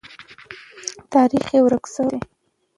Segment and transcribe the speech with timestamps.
[1.13, 2.19] تاریخ یې ورک سوی دی.